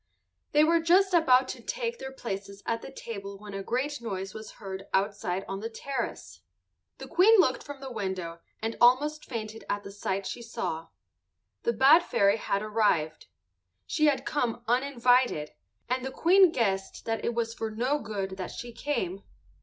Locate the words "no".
17.69-17.99